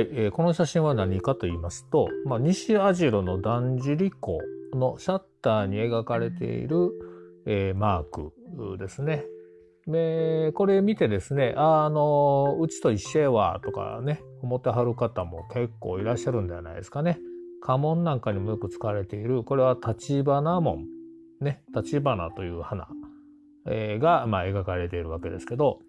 [0.00, 4.38] はい、えーこの写真は何かと言いますと、まあ、西網代のだんじり湖
[4.72, 6.90] のシャッターに描かれている、
[7.44, 8.32] えーマーク
[8.78, 9.26] ですね。
[9.86, 17.18] で、これ見てですね、ああの、うちと一緒やわとかね、思ってはる方も結構いらっしゃるんではないですかね。
[17.62, 20.86] 家紋なんかにもよく使われている、これは立花紋。
[21.42, 22.88] ね、立花という花、
[23.66, 25.80] えーが、まあ、描かれているわけですけど、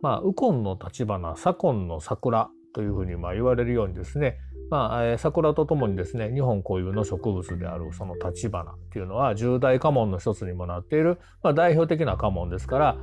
[0.00, 4.36] まあ、ウコンの立花、左近の桜というふうにまあ言われるようにですね、
[4.70, 12.98] まあ、桜とともにですね、日本固有の植物であるその立花っていうのは重大家紋の一つにもなっている、まあ、代表的な家紋ですから、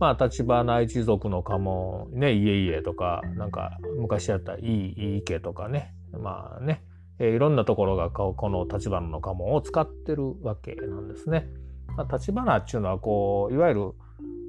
[0.00, 6.82] まあ、立花一族の家紋、ね、家々とか、なんか昔やったいい、家とかね、まあね、
[7.20, 11.50] いろんなところがこの立花の家紋を使ってるわけなんですね。
[11.98, 13.92] まあ、立花っていうのはこう、いわゆる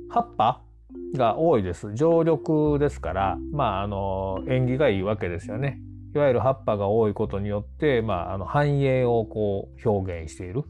[0.10, 0.62] 葉っぱ
[1.16, 1.94] が多いです。
[1.94, 5.80] 常緑ですから、まあ、あの、縁起がいいわけですよね。
[6.16, 10.64] いわゆる葉っぱが多いことによって、まあ、あの、繁栄をこう、表現している。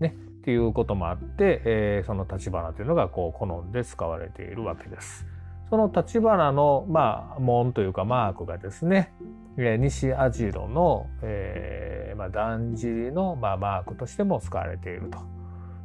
[0.00, 0.14] ね。
[0.40, 5.26] っていうこともあって、えーその立花というのがこう、好んで使われているわけです。
[5.70, 9.14] その立花の、まあ、門というかマークがですね、
[9.56, 15.18] えー西網代の、えーまあ、だんじりの、まあ、マークとしても使われていると。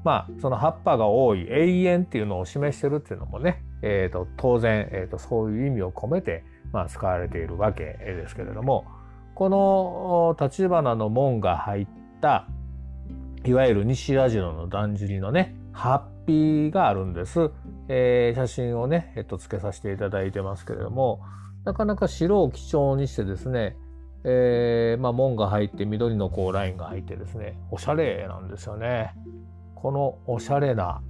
[0.04, 8.86] まあ、その葉っぱが多い永遠っていうのを示してるっていうのもね、えー、と当然、えー、とそういう意味を込めて、まあ、使われているわけですけれども
[9.36, 11.88] この立花の門が入っ
[12.22, 12.48] た
[13.46, 17.52] いわゆる西網代のだんじりのねハッピーがあるんです、
[17.88, 21.22] えー写真をね、えっと付けさせていただいてますけれども
[21.64, 23.78] なかなか白を基調にしてですね
[24.26, 29.14] えーまあ、門が入って緑のこうラインが入ってですねおしゃれなんですよね。
[29.76, 31.02] このおしゃれな、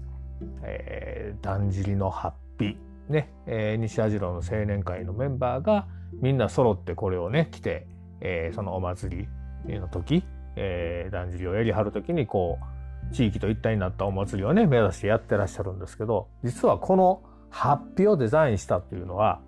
[0.61, 5.87] えーだんじりのハッピー、ねえー西網代の青年会のメンバーが
[6.21, 7.87] みんな揃ってこれをね着て、
[8.21, 9.27] えーそのお祭
[9.65, 10.23] りの時、
[10.55, 12.59] えーだんじりをやりはる時にこ
[13.11, 19.41] う地域と一体になったお祭りをね目指してやってらっしゃるんですけど実はこのハッピーをデザインしたっていうのは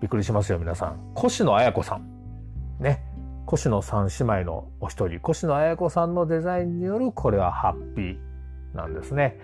[0.00, 1.14] びっくりしますよ皆さん。
[1.16, 2.06] 越野綾子さん。
[2.80, 3.04] ね。
[3.52, 5.16] 越野三姉妹のお一人。
[5.28, 9.38] 越野綾子さんのデザインによるこれはハッピーなんですね。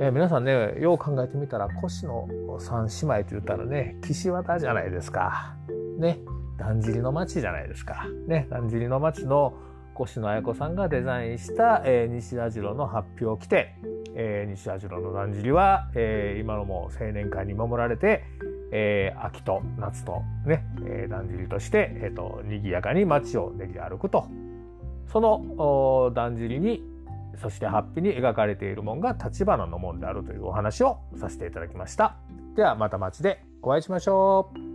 [0.00, 2.28] えー皆さんねよう考えてみたら越野
[2.60, 5.56] 三姉妹と言ったらね岸和田じゃないですか。
[5.98, 6.20] ね
[6.56, 8.06] だんじりの町じゃないですか。
[8.28, 9.54] ねだんじりの町の
[10.00, 13.74] 越野綾子さんがデザインした、えー西網代の発表を着て、
[14.14, 18.22] えー西網代のだんじりは、えー今のも青年会に守られて、
[18.70, 24.28] えー秋と夏とね、えーだんじりとして、えー、と賑やかに街を練り歩くと
[25.08, 26.84] そのだんじりに
[27.38, 32.16] そしてハッピーに描かれている門が立花の門であるというお話をさせていただきました。
[32.56, 34.67] ではまた街でお会いしましょう。